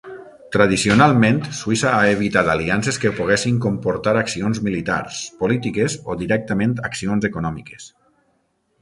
[0.53, 7.91] Tradicionalment, Suïssa ha evitat aliances que poguessin comportar accions militars, polítiques o directament accions econòmiques.